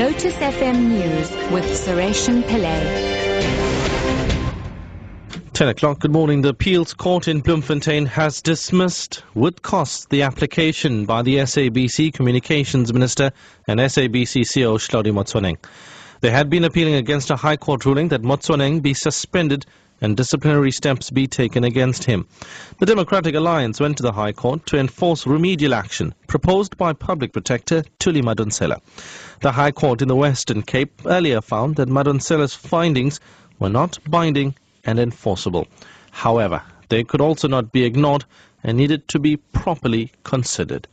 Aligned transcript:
Lotus 0.00 0.32
FM 0.32 0.88
News 0.88 1.30
with 1.52 1.66
Sureshan 1.66 2.42
Pillay. 2.44 2.80
10 5.52 5.68
o'clock, 5.68 5.98
good 5.98 6.10
morning. 6.10 6.40
The 6.40 6.48
appeals 6.48 6.94
court 6.94 7.28
in 7.28 7.42
Bloemfontein 7.42 8.06
has 8.06 8.40
dismissed 8.40 9.22
with 9.34 9.60
costs 9.60 10.06
the 10.06 10.22
application 10.22 11.04
by 11.04 11.20
the 11.20 11.36
SABC 11.36 12.14
Communications 12.14 12.94
Minister 12.94 13.30
and 13.68 13.78
SABC 13.78 14.40
CEO 14.40 14.78
Hlaudi 14.78 15.12
Motsoeneng. 15.12 15.58
They 16.22 16.30
had 16.30 16.48
been 16.48 16.64
appealing 16.64 16.94
against 16.94 17.30
a 17.30 17.36
High 17.36 17.58
Court 17.58 17.84
ruling 17.84 18.08
that 18.08 18.22
Motsoeneng 18.22 18.80
be 18.80 18.94
suspended 18.94 19.66
and 20.00 20.16
disciplinary 20.16 20.70
steps 20.70 21.10
be 21.10 21.26
taken 21.26 21.64
against 21.64 22.04
him. 22.04 22.26
The 22.78 22.86
Democratic 22.86 23.34
Alliance 23.34 23.80
went 23.80 23.96
to 23.98 24.02
the 24.02 24.12
High 24.12 24.32
Court 24.32 24.64
to 24.66 24.78
enforce 24.78 25.26
remedial 25.26 25.74
action 25.74 26.14
proposed 26.26 26.76
by 26.76 26.92
Public 26.92 27.32
Protector 27.32 27.84
Thuli 27.98 28.22
Madonsela. 28.22 28.80
The 29.40 29.52
High 29.52 29.72
Court 29.72 30.02
in 30.02 30.08
the 30.08 30.16
Western 30.16 30.62
Cape 30.62 31.02
earlier 31.06 31.40
found 31.40 31.76
that 31.76 31.88
Madonsela's 31.88 32.54
findings 32.54 33.20
were 33.58 33.68
not 33.68 33.98
binding 34.08 34.54
and 34.84 34.98
enforceable. 34.98 35.66
However, 36.10 36.62
they 36.88 37.04
could 37.04 37.20
also 37.20 37.48
not 37.48 37.72
be 37.72 37.84
ignored 37.84 38.24
and 38.64 38.76
needed 38.76 39.06
to 39.08 39.18
be 39.18 39.36
properly 39.36 40.12
considered. 40.24 40.88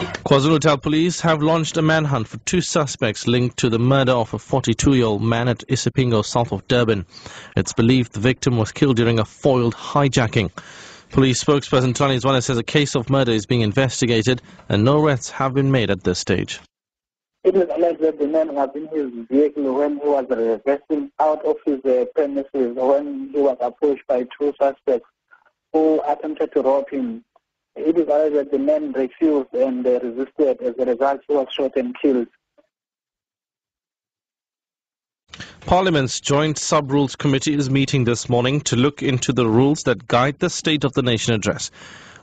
KwaZulu-Natal 0.00 0.78
police 0.78 1.20
have 1.20 1.42
launched 1.42 1.76
a 1.76 1.82
manhunt 1.82 2.26
for 2.26 2.38
two 2.38 2.62
suspects 2.62 3.26
linked 3.26 3.58
to 3.58 3.68
the 3.68 3.78
murder 3.78 4.12
of 4.12 4.32
a 4.32 4.38
42-year-old 4.38 5.22
man 5.22 5.46
at 5.48 5.58
Isipingo, 5.68 6.24
south 6.24 6.52
of 6.52 6.66
Durban. 6.68 7.04
It's 7.56 7.74
believed 7.74 8.12
the 8.12 8.20
victim 8.20 8.56
was 8.56 8.72
killed 8.72 8.96
during 8.96 9.18
a 9.18 9.24
foiled 9.26 9.74
hijacking. 9.74 10.52
Police 11.10 11.44
spokesperson 11.44 11.94
Tony 11.94 12.16
Zwane 12.16 12.42
says 12.42 12.56
a 12.56 12.62
case 12.62 12.94
of 12.94 13.10
murder 13.10 13.32
is 13.32 13.44
being 13.44 13.60
investigated 13.60 14.40
and 14.70 14.84
no 14.84 15.02
arrests 15.02 15.28
have 15.30 15.52
been 15.52 15.70
made 15.70 15.90
at 15.90 16.02
this 16.02 16.18
stage. 16.18 16.60
It 17.44 17.56
is 17.56 17.68
alleged 17.68 18.00
that 18.00 18.18
the 18.18 18.26
man 18.26 18.54
was 18.54 18.70
in 18.74 18.88
his 18.88 19.26
vehicle 19.28 19.74
when 19.74 19.98
he 19.98 20.06
was 20.06 20.26
reversing 20.30 21.10
out 21.18 21.44
of 21.44 21.56
his 21.66 21.84
uh, 21.84 22.06
premises 22.14 22.74
when 22.74 23.30
he 23.32 23.38
was 23.38 23.58
approached 23.60 24.06
by 24.06 24.26
two 24.38 24.54
suspects 24.58 25.08
who 25.72 26.00
attempted 26.06 26.52
to 26.52 26.62
rob 26.62 26.88
him. 26.88 27.24
It 27.80 27.96
is 27.96 28.08
alleged 28.08 28.36
that 28.36 28.50
the 28.50 28.58
man 28.58 28.92
refused 28.92 29.54
and 29.54 29.86
uh, 29.86 30.00
resisted. 30.00 30.60
As 30.60 30.74
a 30.78 30.84
result, 30.84 31.20
he 31.26 31.34
was 31.34 31.48
shot 31.50 31.72
and 31.76 31.96
killed. 32.00 32.28
Parliament's 35.60 36.20
Joint 36.20 36.58
Sub-Rules 36.58 37.16
Committee 37.16 37.54
is 37.54 37.70
meeting 37.70 38.04
this 38.04 38.28
morning 38.28 38.60
to 38.62 38.76
look 38.76 39.02
into 39.02 39.32
the 39.32 39.46
rules 39.46 39.84
that 39.84 40.06
guide 40.06 40.38
the 40.38 40.50
State 40.50 40.84
of 40.84 40.92
the 40.92 41.02
Nation 41.02 41.32
address. 41.32 41.70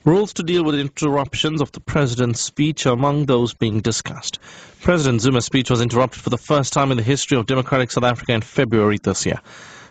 Rules 0.05 0.33
to 0.33 0.43
deal 0.43 0.63
with 0.63 0.75
interruptions 0.75 1.59
of 1.59 1.71
the 1.71 1.79
President's 1.79 2.39
speech 2.39 2.85
are 2.85 2.93
among 2.93 3.25
those 3.25 3.53
being 3.53 3.81
discussed. 3.81 4.39
President 4.81 5.21
Zuma's 5.21 5.45
speech 5.45 5.69
was 5.69 5.81
interrupted 5.81 6.21
for 6.21 6.29
the 6.29 6.37
first 6.37 6.71
time 6.71 6.91
in 6.91 6.97
the 6.97 7.03
history 7.03 7.37
of 7.37 7.45
democratic 7.45 7.91
South 7.91 8.03
Africa 8.03 8.33
in 8.33 8.41
February 8.41 8.99
this 9.01 9.25
year. 9.25 9.41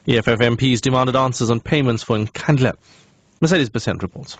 EFF 0.06 0.38
MPs 0.38 0.80
demanded 0.80 1.16
answers 1.16 1.50
on 1.50 1.60
payments 1.60 2.02
for 2.02 2.16
Nkandla. 2.16 2.74
Mercedes 3.40 3.70
Besent 3.70 4.02
reports. 4.02 4.38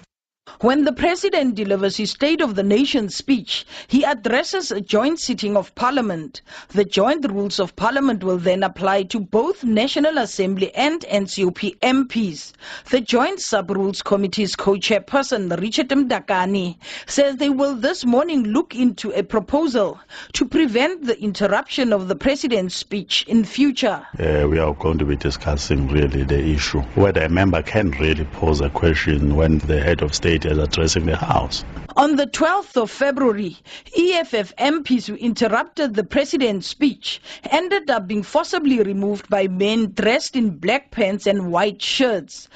When 0.61 0.85
the 0.85 0.93
President 0.93 1.55
delivers 1.55 1.99
his 1.99 2.13
State 2.13 2.41
of 2.41 2.55
the 2.55 2.63
Nation 2.63 3.11
speech, 3.11 3.67
he 3.89 4.05
addresses 4.05 4.71
a 4.71 4.81
joint 4.81 5.21
sitting 5.21 5.55
of 5.55 5.75
Parliament. 5.75 6.41
The 6.69 6.85
joint 6.85 7.31
rules 7.31 7.61
of 7.61 7.77
Parliament 7.77 8.25
will 8.25 8.39
then 8.39 8.63
apply 8.63 9.03
to 9.05 9.21
both 9.21 9.65
National 9.65 10.17
Assembly 10.17 10.75
and 10.75 11.03
NCOP 11.03 11.79
MPs. 11.81 12.53
The 12.89 13.03
Joint 13.03 13.41
Sub-Rules 13.41 14.01
Committee's 14.01 14.57
co-chairperson, 14.57 15.61
Richard 15.61 15.89
Mdakane, 15.89 16.77
says 17.07 17.37
they 17.37 17.51
will 17.51 17.75
this 17.75 18.07
morning 18.07 18.45
look 18.45 18.75
into 18.75 19.11
a 19.13 19.23
proposal 19.23 20.01
to 20.33 20.47
prevent 20.47 21.05
the 21.05 21.21
interruption 21.21 21.93
of 21.93 22.09
the 22.09 22.17
President's 22.17 22.75
speech 22.75 23.27
in 23.29 23.45
future. 23.45 24.07
Uh, 24.19 24.49
we 24.49 24.59
are 24.59 24.73
going 24.75 24.97
to 24.97 25.05
be 25.05 25.17
discussing 25.17 25.89
really 25.89 26.23
the 26.23 26.39
issue 26.39 26.81
whether 26.95 27.23
a 27.23 27.29
member 27.29 27.63
can 27.63 27.91
really 27.93 28.25
pose 28.25 28.63
a 28.63 28.71
question 28.71 29.37
when 29.37 29.59
the 29.59 29.83
head 29.83 30.01
of 30.01 30.15
state 30.15 30.36
is 30.45 30.59
addressing 30.59 31.07
the 31.07 31.17
House. 31.17 31.65
On 31.97 32.17
the 32.17 32.27
12th 32.27 32.77
of 32.77 32.91
February, 32.91 33.57
EFF 33.97 34.55
MPs 34.57 35.07
who 35.07 35.15
interrupted 35.15 35.95
the 35.95 36.05
president's 36.05 36.67
speech 36.67 37.23
ended 37.51 37.89
up 37.91 38.07
being 38.07 38.23
forcibly 38.23 38.81
removed 38.83 39.29
by 39.31 39.49
men 39.49 39.93
dressed 39.95 40.37
in 40.37 40.59
black 40.59 40.91
pants 40.91 41.27
and 41.27 41.51
white 41.51 41.81
shirts. 41.81 42.49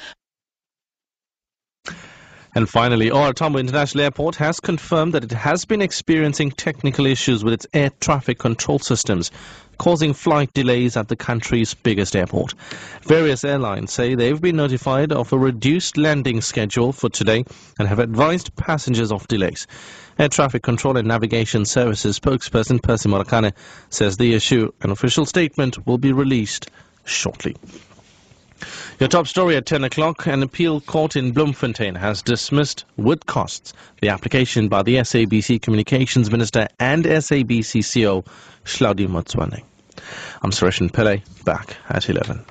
And 2.54 2.68
finally, 2.68 3.10
OR 3.10 3.32
Tambo 3.32 3.60
International 3.60 4.04
Airport 4.04 4.34
has 4.36 4.58
confirmed 4.58 5.14
that 5.14 5.22
it 5.22 5.30
has 5.30 5.64
been 5.64 5.80
experiencing 5.80 6.50
technical 6.50 7.06
issues 7.06 7.44
with 7.44 7.54
its 7.54 7.66
air 7.72 7.90
traffic 8.00 8.40
control 8.40 8.80
systems, 8.80 9.30
causing 9.80 10.12
flight 10.12 10.52
delays 10.52 10.94
at 10.94 11.08
the 11.08 11.16
country's 11.16 11.72
biggest 11.72 12.14
airport. 12.14 12.52
Various 13.04 13.44
airlines 13.44 13.90
say 13.90 14.14
they've 14.14 14.42
been 14.42 14.56
notified 14.56 15.10
of 15.10 15.32
a 15.32 15.38
reduced 15.38 15.96
landing 15.96 16.42
schedule 16.42 16.92
for 16.92 17.08
today 17.08 17.46
and 17.78 17.88
have 17.88 17.98
advised 17.98 18.54
passengers 18.56 19.10
of 19.10 19.26
delays. 19.26 19.66
Air 20.18 20.28
Traffic 20.28 20.62
Control 20.62 20.98
and 20.98 21.08
Navigation 21.08 21.64
Services 21.64 22.20
spokesperson 22.20 22.82
Percy 22.82 23.08
Morakane 23.08 23.54
says 23.88 24.18
the 24.18 24.34
issue, 24.34 24.70
an 24.82 24.90
official 24.90 25.24
statement, 25.24 25.86
will 25.86 25.96
be 25.96 26.12
released 26.12 26.70
shortly. 27.04 27.56
Your 28.98 29.08
top 29.08 29.28
story 29.28 29.56
at 29.56 29.64
10 29.64 29.84
o'clock, 29.84 30.26
an 30.26 30.42
appeal 30.42 30.82
court 30.82 31.16
in 31.16 31.32
Bloemfontein 31.32 31.94
has 31.94 32.20
dismissed 32.20 32.84
with 32.98 33.24
costs 33.24 33.72
the 34.02 34.10
application 34.10 34.68
by 34.68 34.82
the 34.82 34.96
SABC 34.96 35.62
Communications 35.62 36.30
Minister 36.30 36.68
and 36.78 37.06
SABC 37.06 37.80
CEO 37.80 38.26
Hlaudi 38.66 39.08
Motsoeneng. 39.08 39.64
I'm 40.42 40.50
Suresh 40.50 40.80
Pillay, 40.90 41.22
back 41.44 41.76
at 41.88 42.08
11. 42.08 42.44